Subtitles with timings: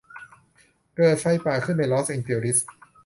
[0.95, 2.57] เกิดไฟป่าขึ้นในลอสแองเจลิส